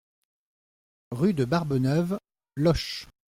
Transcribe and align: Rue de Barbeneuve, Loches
Rue 1.11 1.35
de 1.35 1.45
Barbeneuve, 1.45 2.17
Loches 2.55 3.05